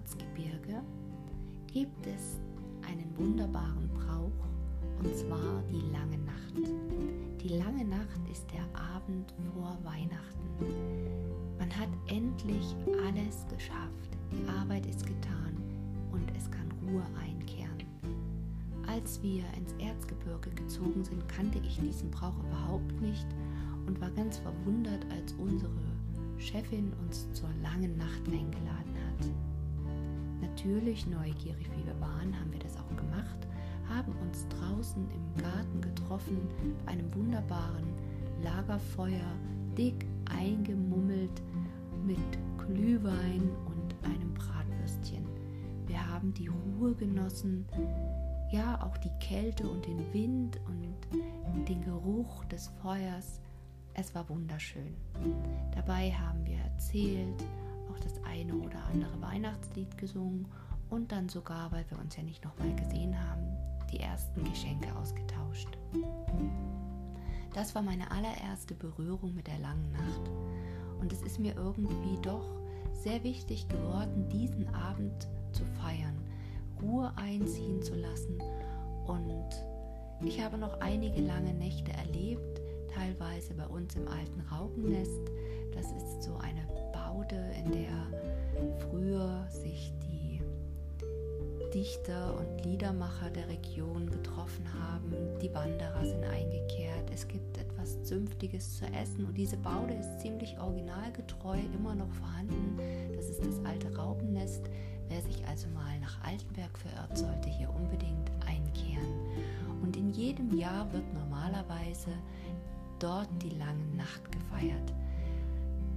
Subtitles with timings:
[0.00, 0.82] Erzgebirge
[1.66, 2.40] gibt es
[2.88, 4.46] einen wunderbaren Brauch
[5.02, 6.72] und zwar die lange Nacht.
[7.42, 10.48] Die lange Nacht ist der Abend vor Weihnachten.
[11.58, 12.74] Man hat endlich
[13.06, 14.16] alles geschafft.
[14.32, 15.54] Die Arbeit ist getan
[16.12, 17.84] und es kann Ruhe einkehren.
[18.86, 23.26] Als wir ins Erzgebirge gezogen sind, kannte ich diesen Brauch überhaupt nicht
[23.86, 25.70] und war ganz verwundert, als unsere
[26.38, 28.89] Chefin uns zur langen Nacht eingeladen.
[30.50, 33.46] Natürlich neugierig wie wir waren, haben wir das auch gemacht,
[33.88, 36.38] haben uns draußen im Garten getroffen,
[36.84, 37.86] bei einem wunderbaren
[38.42, 39.32] Lagerfeuer,
[39.78, 41.40] dick eingemummelt
[42.04, 42.18] mit
[42.58, 45.24] Glühwein und einem Bratwürstchen.
[45.86, 47.64] Wir haben die Ruhe genossen,
[48.50, 53.40] ja auch die Kälte und den Wind und den Geruch des Feuers.
[53.94, 54.96] Es war wunderschön.
[55.76, 57.44] Dabei haben wir erzählt,
[57.90, 60.46] auch das eine oder andere Weihnachtslied gesungen
[60.88, 63.46] und dann sogar, weil wir uns ja nicht nochmal gesehen haben,
[63.92, 65.68] die ersten Geschenke ausgetauscht.
[67.52, 70.30] Das war meine allererste Berührung mit der langen Nacht.
[71.00, 72.46] Und es ist mir irgendwie doch
[72.92, 76.16] sehr wichtig geworden, diesen Abend zu feiern,
[76.82, 78.38] Ruhe einziehen zu lassen.
[79.06, 79.48] Und
[80.22, 82.60] ich habe noch einige lange Nächte erlebt,
[82.94, 85.30] teilweise bei uns im alten Raubennest.
[85.74, 86.66] Das ist so eine
[87.10, 88.06] Baude, in der
[88.78, 90.40] früher sich die
[91.74, 95.12] Dichter und Liedermacher der Region getroffen haben.
[95.42, 97.10] Die Wanderer sind eingekehrt.
[97.12, 102.78] Es gibt etwas Zünftiges zu essen und diese Baude ist ziemlich originalgetreu immer noch vorhanden.
[103.16, 104.62] Das ist das alte Raubennest.
[105.08, 109.14] Wer sich also mal nach Altenberg verirrt, sollte hier unbedingt einkehren.
[109.82, 112.10] Und in jedem Jahr wird normalerweise
[113.00, 114.92] dort die lange Nacht gefeiert.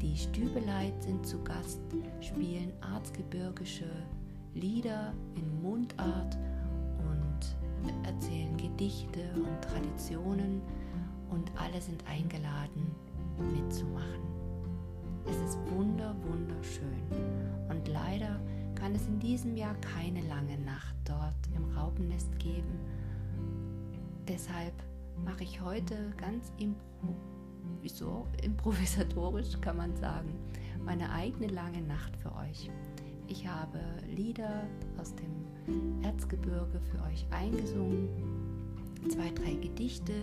[0.03, 1.79] Die Stübeleit sind zu Gast,
[2.19, 3.89] spielen arzgebirgische
[4.53, 6.37] Lieder in Mundart
[6.97, 10.61] und erzählen Gedichte und Traditionen
[11.29, 12.93] und alle sind eingeladen
[13.55, 14.27] mitzumachen.
[15.25, 17.07] Es ist wunder, wunderschön
[17.69, 18.41] und leider
[18.75, 22.77] kann es in diesem Jahr keine lange Nacht dort im Raubennest geben.
[24.27, 24.73] Deshalb
[25.23, 27.15] mache ich heute ganz impro
[27.81, 30.33] wieso improvisatorisch kann man sagen,
[30.83, 32.69] meine eigene lange Nacht für euch.
[33.27, 38.09] Ich habe Lieder aus dem Erzgebirge für euch eingesungen,
[39.09, 40.13] zwei, drei Gedichte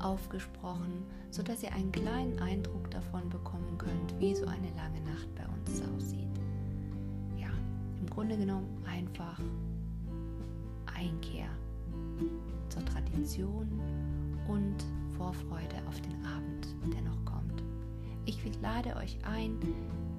[0.00, 5.44] aufgesprochen, sodass ihr einen kleinen Eindruck davon bekommen könnt, wie so eine lange Nacht bei
[5.46, 6.28] uns aussieht.
[7.38, 7.50] Ja,
[8.00, 9.38] im Grunde genommen einfach
[10.94, 11.48] Einkehr
[12.68, 13.68] zur Tradition
[14.48, 14.84] und
[15.20, 17.62] Vorfreude auf den Abend, der noch kommt.
[18.24, 19.60] Ich lade euch ein,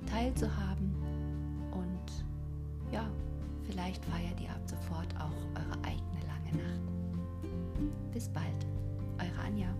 [0.06, 0.94] teilzuhaben
[1.72, 2.24] und
[2.94, 3.10] ja,
[3.64, 8.14] vielleicht feiert ihr ab sofort auch eure eigene lange Nacht.
[8.14, 8.68] Bis bald,
[9.18, 9.74] eure Anja.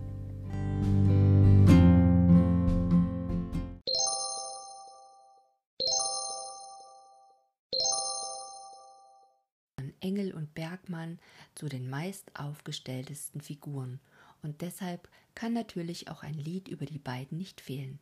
[10.00, 11.20] Engel und Bergmann
[11.54, 14.00] zu den meist aufgestelltesten Figuren
[14.42, 17.98] und deshalb kann natürlich auch ein Lied über die beiden nicht fehlen.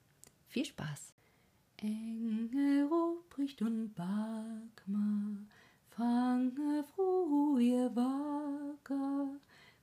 [0.48, 1.12] Viel Spaß!
[1.76, 5.46] Engel, Ruprecht und Bagmar,
[5.88, 9.28] fange froh ihr Wager,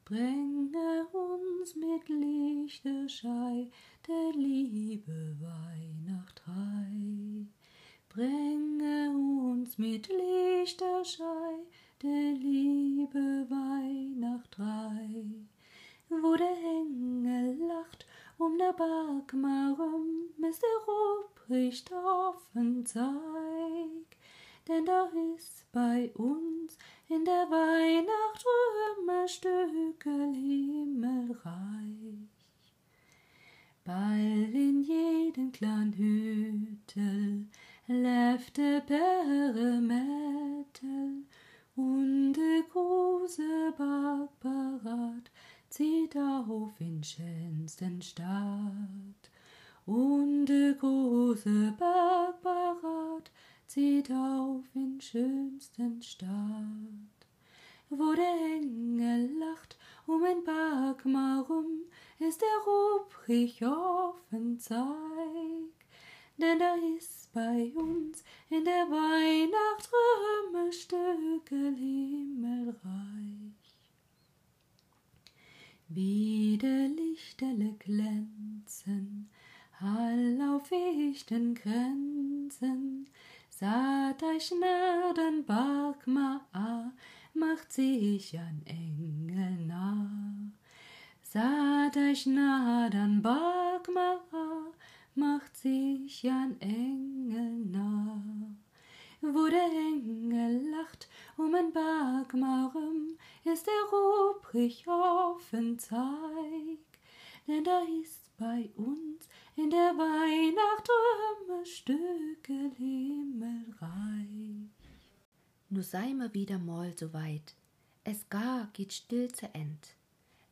[0.05, 3.71] bringe uns mit Lichterschei
[4.07, 7.47] der Liebe Weihnacht reih.
[8.09, 9.11] Bringe
[9.51, 11.65] uns mit Lichterschei
[12.03, 15.47] der Liebe Weihnacht reih
[16.09, 18.05] wo der Engel lacht
[18.37, 24.17] um der Bergmar rum, ist der Ruprecht offen zeig.
[24.67, 28.45] Denn da ist bei uns in der Weihnacht
[28.99, 31.37] Römerstückel himmelreich.
[33.83, 37.47] Bald in jeden kleinen Hütel
[37.87, 39.06] läfte Peremettel
[47.07, 49.31] schönsten Stadt.
[49.85, 53.31] Und der große Bergbarat
[53.67, 56.27] zieht auf in schönsten Stadt.
[57.89, 61.83] Wo der Engel lacht um ein Bergmar rum,
[62.19, 65.77] ist der Rubrich offen zeig.
[66.37, 67.71] Denn da ist bei
[82.57, 83.07] Grenzen,
[83.49, 85.13] saht euch nah
[87.33, 90.09] macht sich an Engel nah.
[91.21, 92.25] Saht euch
[92.89, 94.71] dann Bagmara
[95.15, 98.21] macht sich an Engel nah.
[99.21, 101.07] Wo der Engel lacht
[101.37, 106.79] um ein Bagmarem, ist der Rubrich offen zeig,
[107.47, 109.27] denn da ist bei uns
[109.57, 114.69] in der Weihnacht Römer Stücke Himmelreich.
[115.69, 117.55] Nu sei mir wieder mal so weit,
[118.03, 119.95] es gar geht still zu End.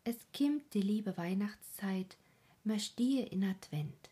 [0.03, 2.17] Es kimmt die liebe Weihnachtszeit,
[2.63, 4.09] mir stehe in Advent.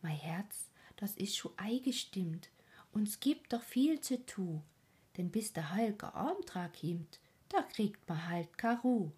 [0.00, 2.50] Mein Herz, das ist scho eingestimmt,
[2.92, 4.62] uns gibt doch viel zu tu,
[5.16, 7.18] denn bis der Halke Armtrag himt,
[7.48, 9.10] da kriegt ma halt Karu.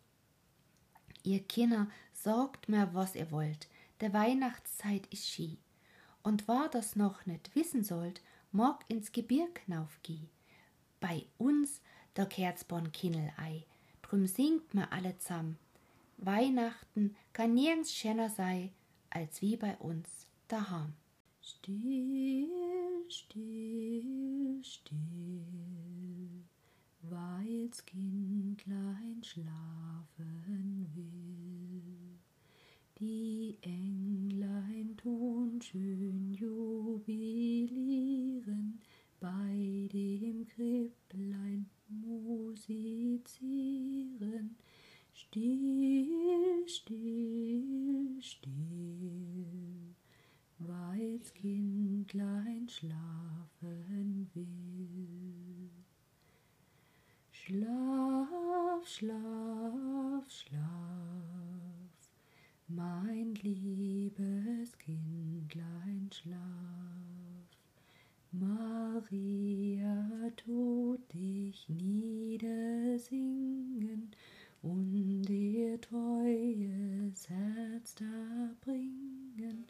[1.23, 3.69] Ihr Kinder, sorgt mir, was ihr wollt,
[4.01, 5.59] der Weihnachtszeit ist schi.
[6.23, 10.29] Und war das noch nicht wissen sollt, morg ins Gebirg hnaufgeh.
[11.01, 11.81] Bei uns,
[12.17, 13.65] der Kerzborn Kinnelei,
[14.03, 15.57] drum singt mir alle zamm.
[16.19, 18.73] Weihnachten kann nirgends schöner sei,
[19.09, 20.93] als wie bei uns daheim.
[21.41, 22.49] Still,
[23.09, 26.45] still, still,
[27.03, 32.00] weil's Kindlein schlafen will.
[33.01, 37.81] Die Englein tun schön jubilieren,
[39.19, 43.39] bei dem Kripplein musizieren.
[45.15, 49.95] Still, still, still,
[50.59, 55.71] weil's Kindlein schlafen will.
[57.33, 60.61] Schlaf, schlaf, schlaf,
[62.69, 66.37] mein liebes Kindlein, schlaf.
[68.33, 73.01] Maria tut dich niedersingen
[74.63, 79.67] und ihr treues Herz darbringen.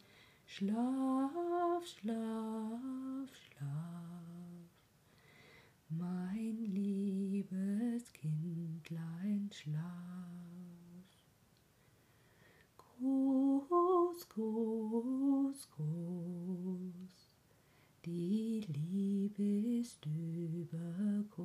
[0.47, 4.69] Schlaf, schlaf, schlaf,
[5.89, 10.11] mein liebes Kindlein, schlaf.
[12.77, 17.29] Groß, groß, groß,
[18.05, 21.41] die Liebe ist übergroß.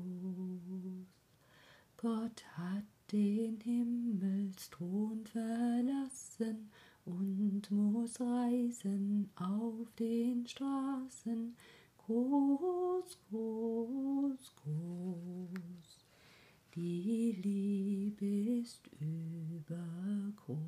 [1.97, 6.69] Gott hat den Himmelsthron verlassen
[7.05, 11.55] und muss reisen auf den Straßen.
[11.97, 16.05] Groß, groß, groß,
[16.75, 20.59] die Liebe ist übergroß.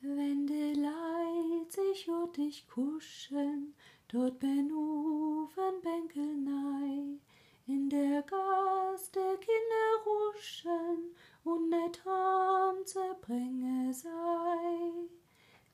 [0.00, 3.74] Wenn de Leid sich und dich kuscheln,
[4.08, 7.18] dort ben Ufen Bänkel nei,
[7.66, 11.14] in der Gaste Kinder ruscheln
[11.44, 15.08] und net Arm zerbringe sei.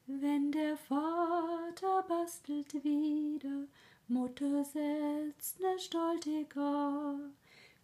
[0.06, 3.67] Wenn der Vater bastelt wieder,
[4.09, 7.19] Mutter setzt ne stoltiger,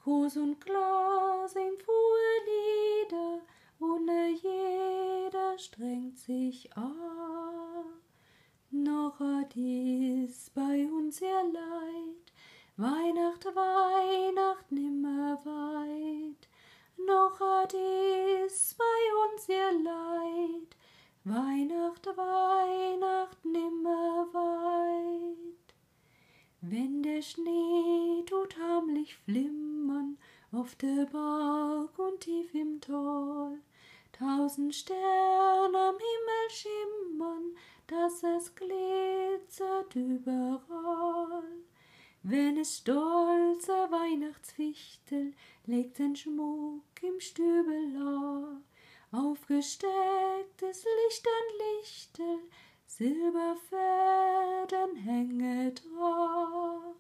[0.03, 3.41] Gruß und Klar singt frohe Lieder,
[3.79, 7.85] ohne jeder strengt sich an.
[8.71, 12.33] Noch hat is bei uns ihr Leid,
[12.81, 16.49] Weihnacht, Weihnacht nimmer weit,
[16.97, 18.85] noch hat is bei
[19.25, 20.77] uns ihr Leid,
[21.25, 25.75] Weihnacht, Weihnacht nimmer weit.
[26.61, 30.17] Wenn der Schnee tut heimlich flimmern
[30.53, 33.59] auf der Berg und tief im Tal,
[34.13, 37.57] tausend Sterne am Himmel schimmern,
[37.89, 41.43] dass es glitzert überall.
[42.31, 45.33] Wenn es stolze Weihnachtswichtel
[45.65, 48.61] legt den Schmuck im Stübelar,
[49.13, 52.41] aufgestecktes Licht an Lichtel,
[52.87, 56.97] Silberfäden hänge dran.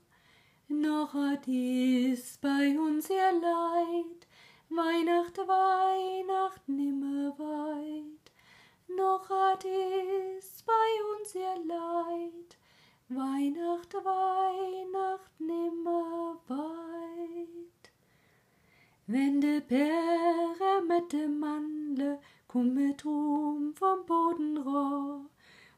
[19.11, 25.25] Wenn de Bäre mit dem Mandle kummet rum vom Bodenrohr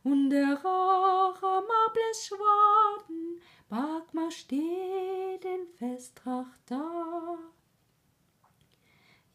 [0.03, 7.39] und der Rauch am Ables Schwaden, Bagma steht in Festtracht da.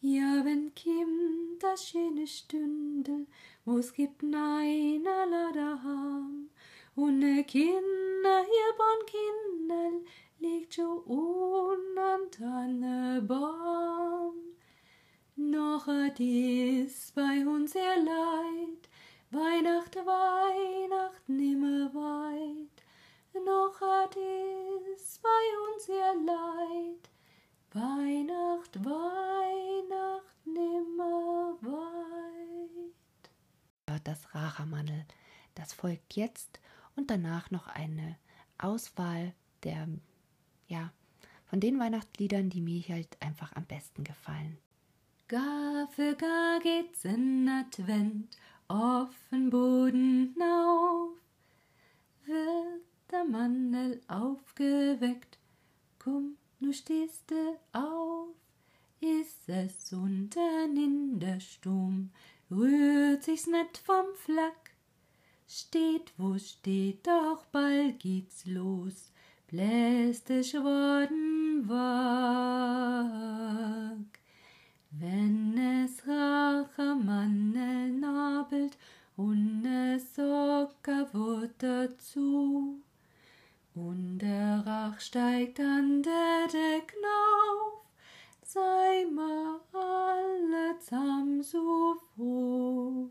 [0.01, 3.27] Ja, wenn kimmt das schöne Stündel,
[3.63, 6.49] wo's gibt neinerlei daheim,
[6.95, 7.84] und ne Kinder,
[16.15, 18.87] Noch et is bei uns sehr leid,
[19.31, 22.83] Weihnacht, Weihnacht nimmer weit.
[23.33, 24.15] Noch et
[24.95, 27.09] is bei uns sehr leid,
[27.73, 32.93] Weihnacht, Weihnacht nimmer weit.
[34.05, 35.05] Das Rachermannel,
[35.53, 36.61] das folgt jetzt
[36.95, 38.17] und danach noch eine
[38.57, 39.89] Auswahl der,
[40.67, 40.93] ja,
[41.47, 44.57] von den Weihnachtsliedern, die mir halt einfach am besten gefallen.
[45.27, 51.13] Gar für gar geht's in Advent auf den Boden hinauf,
[52.25, 55.39] wird der Mandel aufgeweckt,
[55.97, 58.35] komm, nu stehst du auf,
[58.99, 62.11] ist es unten in der Sturm,
[62.51, 64.75] rührt sich's net vom Flack,
[65.47, 69.11] steht, wo steht, doch bald geht's los,
[69.47, 73.84] bläst es Schwaden wag.
[74.97, 78.77] Wenn es Rachermannel nabelt
[79.17, 82.81] und es Socker wird dazu,
[83.73, 87.81] und der Rach steigt an der Deck auf,
[88.41, 93.09] sei ma alle zusammen so froh.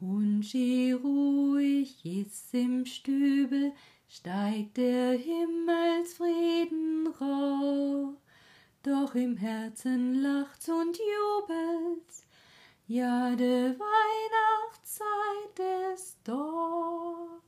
[0.00, 3.72] Und schi ruhig ist im Stübel,
[4.08, 8.16] steigt der Himmelsfrieden rau.
[8.88, 12.24] Doch im Herzen lacht's und jubelt's,
[12.86, 15.58] ja, de Weihnachtszeit
[15.92, 17.38] ist da.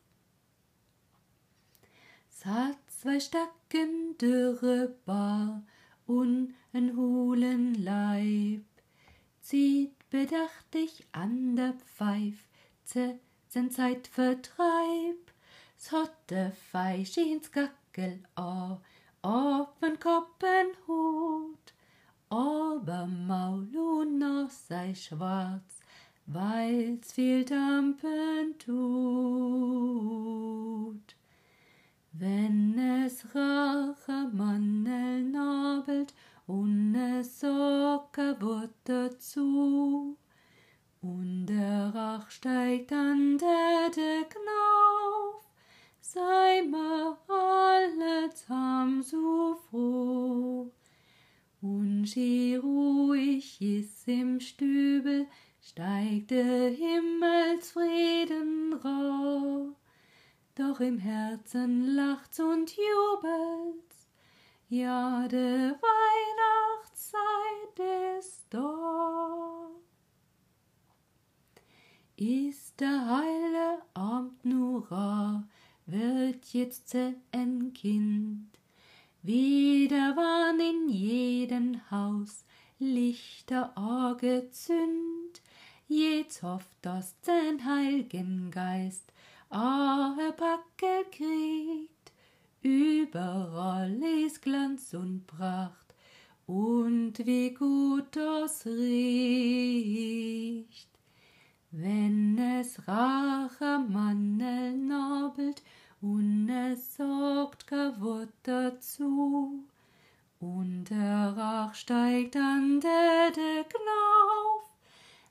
[2.31, 5.63] S hat zwei Stacken dürre Bar
[6.07, 8.67] und en hohlen Leib,
[9.41, 12.45] zieht bedachtig an der Pfeif,
[12.85, 13.19] ze
[13.49, 15.33] sen Zeitvertreib,
[15.79, 18.83] s hat de Feisch ins Gackel a,
[19.23, 21.75] Open Koppen Hut,
[22.31, 25.81] Obermaul und noch sei schwarz,
[26.25, 28.81] weil's viel Dampen tut.
[32.12, 36.15] Wenn es Rachermannel nabelt
[36.47, 40.17] und es Socker wird dazu,
[41.03, 45.50] und der Rach steigt an der Deck auf,
[46.12, 50.73] sei ma alle zusammen so froh.
[51.62, 52.17] Und
[52.64, 55.29] ruhig is im Stübel,
[55.61, 59.76] steigt der Himmelsfrieden rau.
[60.57, 64.09] Doch im Herzen lacht's und jubelt's,
[64.69, 67.79] ja, de Weihnachtszeit
[68.19, 69.69] ist da.
[72.17, 75.47] Ist der heile Abend nur rar,
[75.91, 76.95] wird jetzt
[77.33, 78.49] ein Kind.
[79.23, 82.45] Wieder waren in jedem Haus
[82.79, 85.43] Lichter angezündt,
[85.87, 89.13] jetzt hofft, dass den Heiligen Geist
[89.51, 92.13] a Packe kriegt.
[92.63, 95.95] Überall ist Glanz und Pracht,
[96.47, 99.71] und wie gut das riecht.
[101.71, 105.63] Wenn es Rachermannel nabelt
[106.00, 109.64] und es sorgt gar Wort dazu,
[110.38, 114.71] und der Rach steigt an der Deck auf,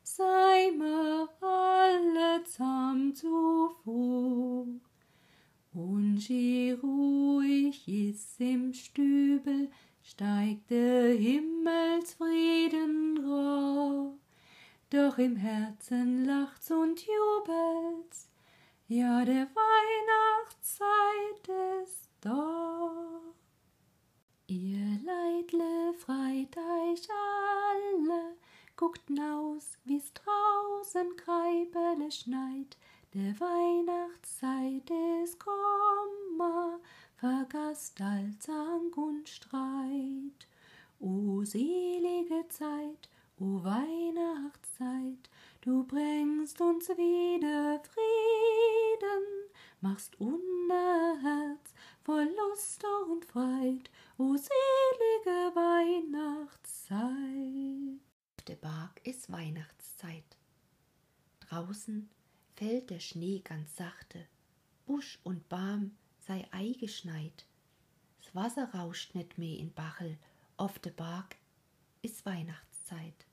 [0.03, 4.67] sei mir alle zusammen zu froh.
[5.73, 9.71] Und schi ruhig ist im Stübel,
[10.03, 14.19] steigt der Himmelsfrieden rau.
[14.91, 16.25] Doch im Herzen
[32.10, 32.78] Kreibele schneit,
[33.13, 34.89] der Weihnachtszeit
[35.24, 36.80] ist komma,
[37.16, 40.48] vergasst all Zank und Streit.
[41.00, 45.30] O selige Zeit, o Weihnachtszeit,
[45.62, 49.24] du bringst uns wieder Frieden,
[49.82, 51.74] machst unser Herz
[52.04, 57.10] voll Lust und Freit, o selige Weihnachtszeit.
[58.48, 60.38] Der Bark ist Weihnachtszeit.
[61.50, 62.08] Draußen
[62.56, 64.24] fällt der Schnee ganz sachte,
[64.86, 67.48] Busch und Baum sei eingeschneit.
[68.22, 70.20] Das Wasser rauscht nicht mehr in Bachel,
[70.58, 71.38] auf der Bark
[72.03, 73.25] ist Weihnachtszeit.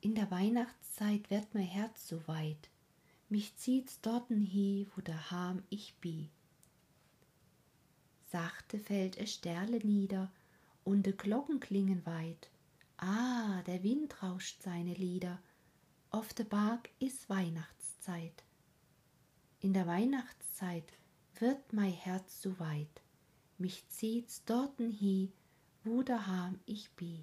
[0.00, 2.70] In der Weihnachtszeit wird mein Herz so weit,
[3.28, 6.30] mich zieht's dorten hi, wo der Harm ich bi.
[8.30, 10.32] Sachte fällt es Sterle nieder,
[10.84, 12.48] und de Glocken klingen weit.
[12.96, 15.42] Ah, der Wind rauscht seine Lieder,
[16.16, 18.42] auf de Barg is Weihnachtszeit.
[19.60, 20.90] In der Weihnachtszeit
[21.38, 23.02] wird mei Herz so weit,
[23.58, 25.30] mich zieht's dorten hie,
[25.84, 27.22] wo daheim ich bi.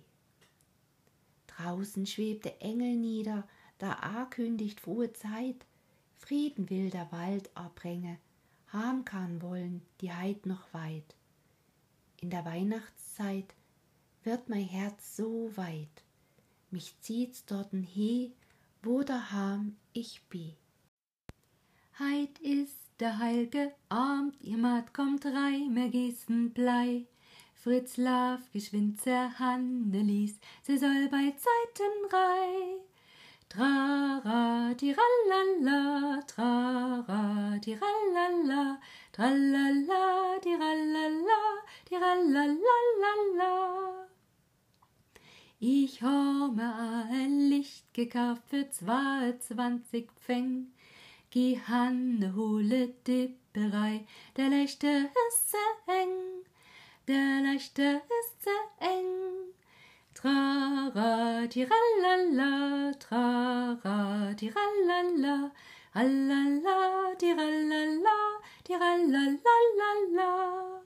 [1.47, 3.47] Draußen schwebt der Engel nieder,
[3.79, 5.65] da a kündigt frohe Zeit,
[6.19, 8.19] Frieden will der Wald erbringe,
[8.67, 11.15] haben kann wollen die Heid noch weit.
[12.21, 13.55] In der Weihnachtszeit
[14.23, 16.03] wird mein Herz so weit,
[16.69, 18.35] mich zieht's dorten he,
[18.83, 20.55] wo daheim ich bi.
[21.99, 27.07] Heid ist der heilge Abend, ihr Mat kommt rei, mehr gießen Blei.
[27.53, 32.77] Fritz Lauf geschwind zer Hande ließ, sie soll bei Zeiten rei.
[33.47, 38.79] Trara, tiralala, trara, tiralala,
[39.13, 41.41] tralala, tiralala,
[41.87, 44.02] tiralalalala.
[45.65, 46.61] Ich habe
[47.09, 50.73] ein Licht gekauft für zweiundzwanzig Pfeng.
[51.29, 54.05] Geh Hande hole Dipperei,
[54.35, 56.43] der Leichte ist sehr eng,
[57.07, 59.53] der Leichte ist sehr eng.
[60.13, 65.49] Trara, tiralala, trara, tiralala,
[65.93, 70.81] alala, tiralala, tiralalalala.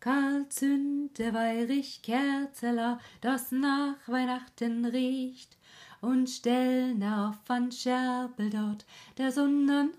[0.00, 5.56] Karl zünd der Weirich Kerzeler, das nach Weihnachten riecht,
[6.00, 8.86] und stellen auf an Scherpel dort
[9.16, 9.98] der Sonnenofen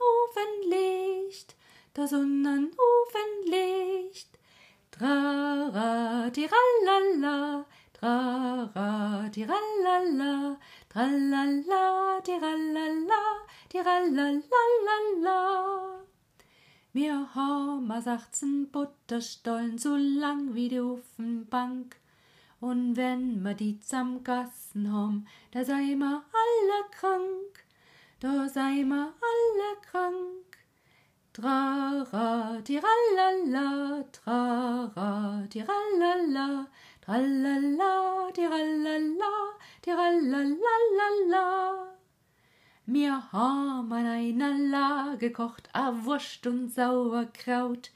[0.69, 1.57] Licht,
[1.97, 2.71] der Sonnenofen
[3.45, 4.29] Licht.
[4.91, 13.21] Trara, tiralala, trara, tiralala, tralala, tiralala,
[13.69, 15.98] tiralalalala.
[16.91, 21.95] Mir hammer sachzen Butterstollen so lang wie die Ofenbank,
[22.59, 27.63] und wenn ma die zam Gassen hom, da sei ma alle krank,
[28.19, 30.57] da sei ma alle krank.
[31.31, 36.65] Trara, tiralala, trara, tiralala,
[37.05, 39.33] tralala, tiralala,
[39.83, 41.88] tiralalalala.
[42.91, 47.91] Mir haben an einer Lage gekocht, a Wurst und Sauerkraut.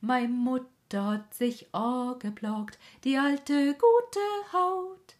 [0.00, 5.16] Mein Mutter hat sich angeplagt, die alte gute Haut,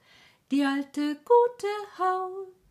[0.50, 2.68] die alte gute Haut.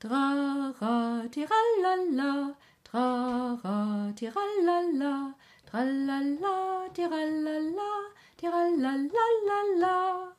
[0.00, 5.34] Trara, tiralala, trara, tiralala,
[5.66, 7.92] tralala, tiralala,
[8.38, 10.32] tiralalalala.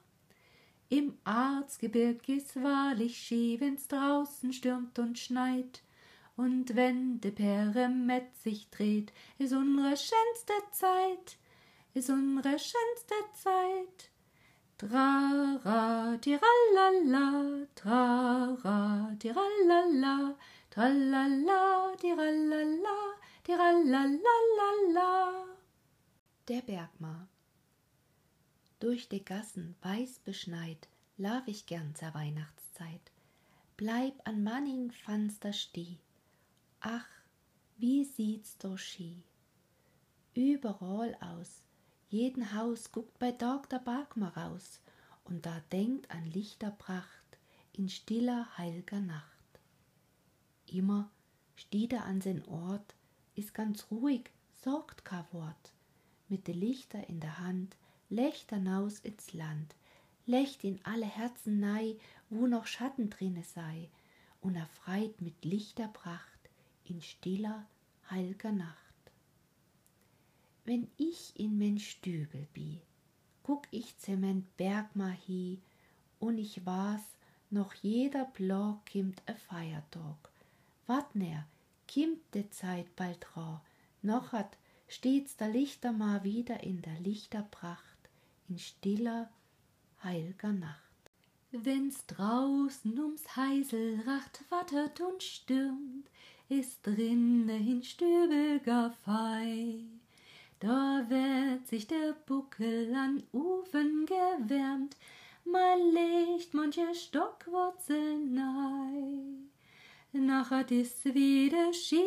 [0.94, 5.82] Im Arzgebirg ist wahrlich schie, wenn's draußen stürmt und schneit.
[6.36, 11.40] Und wenn de Peremett sich dreht, is unsere schönste Zeit,
[11.96, 14.12] is unsere schönste Zeit.
[14.78, 20.36] Trara, tiralala, trara, tiralala,
[20.70, 25.48] tralala, tiralala, tiralalalala.
[26.48, 27.33] Der Bergmar
[28.84, 33.14] durch die Gassen weiß beschneit, lauf ich gern zur Weihnachtszeit.
[33.78, 36.00] Bleib an manning Fenster steh.
[36.82, 37.08] Ach,
[37.78, 39.24] wie sieht's do schie.
[40.34, 41.64] Überall aus,
[42.10, 43.80] jeden Haus guckt bei Dr.
[43.80, 44.82] Barkmar raus,
[45.24, 47.38] und da denkt an Lichterpracht
[47.72, 49.62] in stiller, heilger Nacht.
[50.68, 51.10] Immer
[51.56, 52.96] steht er an sen Ort,
[53.36, 55.72] ist ganz ruhig, sorgt ka Wort,
[56.28, 57.78] mit de Lichter in der Hand,
[58.14, 59.76] lecht hinaus ins Land,
[60.28, 61.96] lecht in alle Herzen nei,
[62.30, 63.90] wo noch Schatten drinne sei,
[64.42, 66.50] und erfreit mit lichter Pracht
[66.86, 67.66] in stiller,
[68.12, 68.78] heilger Nacht.
[70.64, 72.82] Wenn ich in men Stübel bi,
[73.42, 75.60] guck ich zement Bergma hi,
[76.20, 77.02] und ich was,
[77.50, 80.30] noch jeder Block kimmt a Feiertag.
[80.86, 81.48] Wat ner,
[81.88, 83.64] kimmt de Zeit bald ra,
[84.04, 87.93] noch hat stets der Lichter mal wieder in der Lichterpracht
[88.54, 89.30] in stiller,
[90.04, 90.80] heilger Nacht.
[91.52, 96.08] Wenn's draußen ums Heiselracht wattert und stürmt,
[96.50, 99.80] ist drinne in Stübel gar fei.
[100.60, 104.98] Da wird sich der Buckel an Ufen gewärmt,
[105.46, 109.24] mal legt manche Stockwurzel nei.
[110.12, 112.06] Nachher ist wieder Ski,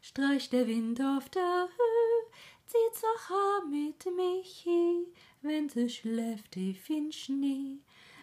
[0.00, 2.30] streicht der Wind auf der Höhe,
[2.64, 5.06] zieht's auch mit Michi,
[5.42, 7.78] wenn sie schläft tief in Schnee.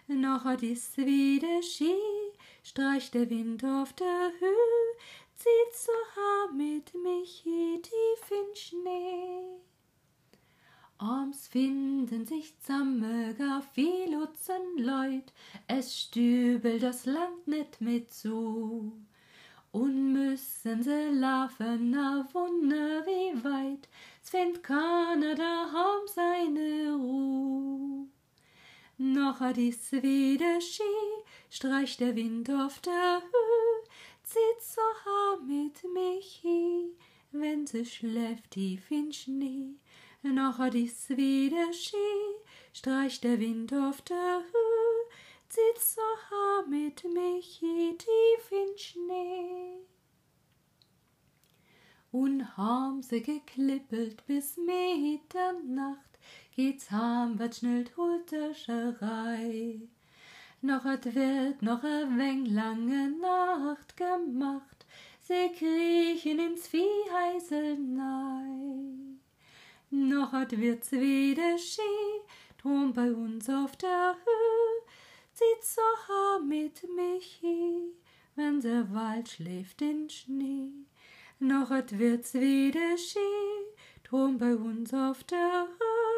[0.07, 1.95] Nachher ist wieder Ski,
[2.63, 4.97] streicht der Wind auf der Höhe,
[5.35, 9.57] zieht so mit Michi tief in Schnee.
[10.99, 14.17] Arms finden sich zamme gar viel
[14.77, 15.33] Leut,
[15.67, 18.93] es stübelt das Land net mit zu.
[19.79, 23.87] Und müssen se laufen, na Wunder wie weit,
[24.23, 28.07] s find keiner daheim seine Ruh.
[28.97, 30.97] Noch hat is wieder Ski,
[31.51, 33.83] streicht der Wind auf der Höhe,
[34.23, 36.95] zieht so haar mit mich hi,
[37.31, 39.75] wenn se schläft tief in Schnee.
[40.23, 42.13] Noch hat is wieder Ski,
[42.73, 44.66] streicht der Wind auf der Höhe,
[46.29, 49.77] haar mit mich hi, tief in Schnee.
[52.11, 56.19] Und haben sie geklippelt bis Mitternacht,
[56.55, 59.81] geht's ham, wat schnellt Hulterscherei.
[60.61, 64.85] Noch et wird noch a weng lange Nacht gemacht,
[65.21, 69.17] sie kriechen ins Viehheisel nei.
[69.91, 71.81] Noch et wird's wieder Ski,
[72.57, 74.76] drum bei uns auf der Höhe,
[75.37, 77.93] zieht so haar mit Michi,
[78.35, 80.71] wenn der Wald schläft in Schnee.
[81.37, 83.19] Noch et wird's wieder Ski,
[84.03, 86.16] drum bei uns auf der Höhe,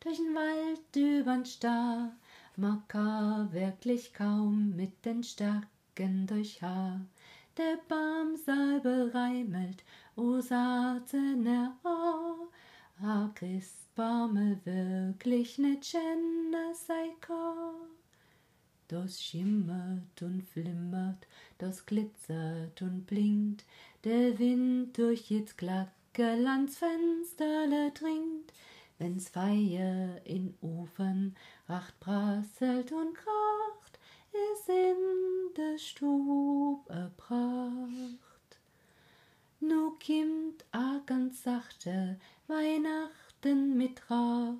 [0.00, 2.12] durch den Wald übern Star,
[2.56, 7.00] mag Kar wirklich kaum mit den Stärken durch Haar.
[7.56, 9.84] Der Baumsalbe reimelt,
[10.16, 12.34] o Saatener A,
[13.02, 17.74] a Christbaume wirklich net schenne sei Kar.
[18.88, 21.26] Das schimmert und flimmert,
[21.58, 23.64] das glitzert und blinkt,
[24.04, 28.52] der Wind durch jetzt Glackerlands Fensterle dringt,
[29.00, 31.34] wenn's Feier in Ofen
[31.68, 33.98] racht, prasselt und kracht,
[34.30, 38.58] is in der Stub a Pracht.
[39.60, 44.54] Nu kimmt a ganz sachte Weihnachten mit Ra,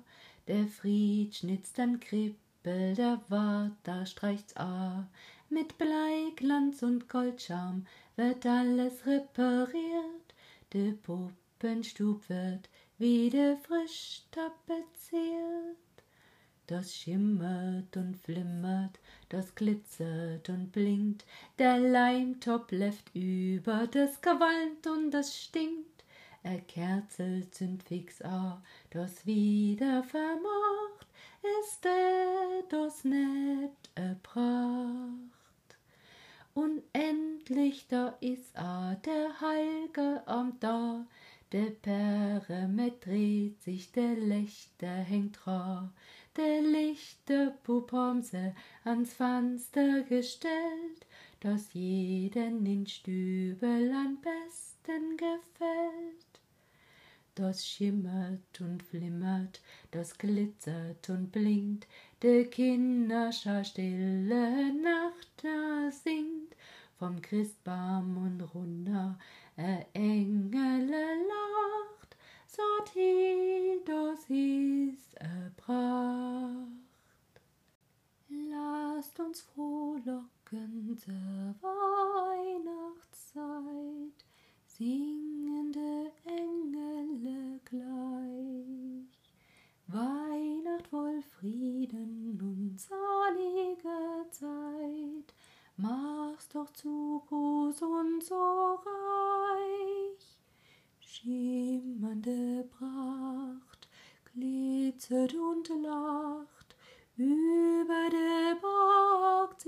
[0.47, 5.07] der Fried schnitzt an Krippel, der Wart, da streicht's a.
[5.49, 10.33] Mit Bleiglanz und Goldscham wird alles repariert,
[10.73, 12.69] der Puppenstub wird
[13.01, 15.77] wieder frisch tapeziert.
[16.67, 21.25] Das schimmert und flimmert, das glitzert und blinkt,
[21.59, 26.05] der Leimtopf läuft über, das gewalmt und das stinkt.
[26.43, 28.61] Er kerzelt sind fix a,
[28.91, 31.07] das wieder vermacht,
[31.59, 35.41] ist er das net e Pracht.
[36.53, 41.05] Und endlich da is a der Heilge am da,
[41.51, 45.91] der Perimet dreht sich, der Lächter hängt ra,
[46.37, 51.05] der lichte Pupomse ans Fenster gestellt,
[51.41, 56.31] das jeden in Stübel am besten gefällt.
[57.35, 59.61] Das schimmert und flimmert,
[59.91, 61.87] das glitzert und blinkt,
[62.21, 65.43] der Kinderschar stille Nacht
[66.03, 66.40] singt,
[67.01, 69.17] vom Christbaum und runter
[69.57, 72.15] a Engele lacht,
[72.93, 76.67] hi, das ist a Pracht.
[78.29, 82.93] Lasst uns frohlocken zur Weihnachtszeit,
[84.67, 89.09] singende Engele gleich.
[89.87, 95.33] Weihnacht voll Frieden und saliger Zeit,
[95.81, 100.37] mach's doch zu groß und so reich.
[100.99, 103.89] Schimmernde Pracht
[104.33, 106.75] glitzert und lacht,
[107.17, 109.59] über der Burg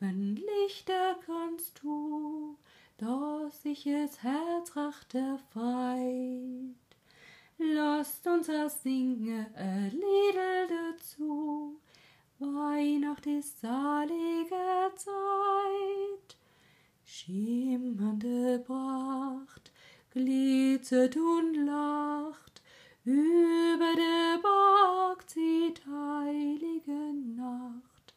[0.00, 2.58] Wenn Lichter kannst du,
[2.98, 6.74] dass sich es Herzracht erfreit.
[7.56, 11.80] Lasst uns das singe ein Liedl dazu,
[12.38, 16.36] Weihnacht ist salige Zeit.
[17.06, 19.72] Schimmernde Pracht
[20.10, 22.60] glitzert und lacht,
[23.04, 28.14] über der Berg zieht heilige Nacht.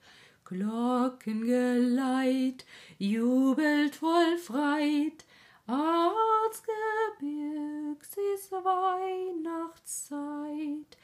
[1.10, 2.66] Glockengeleit
[3.00, 5.26] jubelt voll Freit,
[5.66, 10.98] Arzgebirgs ist Weihnachtszeit,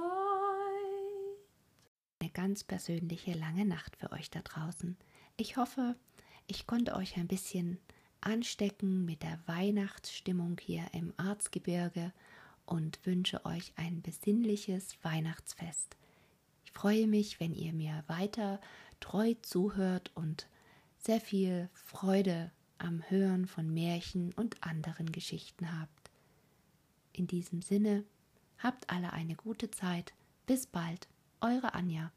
[2.21, 4.97] Eine ganz persönliche lange Nacht für euch da draußen.
[5.41, 5.97] Ich hoffe,
[6.49, 7.79] ich konnte euch ein bisschen
[8.21, 12.13] anstecken mit der Weihnachtsstimmung hier im Arzgebirge
[12.67, 15.97] und wünsche euch ein besinnliches Weihnachtsfest.
[16.67, 18.61] Ich freue mich, wenn ihr mir weiter
[19.01, 20.47] treu zuhört und
[20.99, 26.11] sehr viel Freude am Hören von Märchen und anderen Geschichten habt.
[27.15, 28.05] In diesem Sinne,
[28.59, 30.13] habt alle eine gute Zeit.
[30.45, 31.09] Bis bald,
[31.41, 32.13] eure Anja.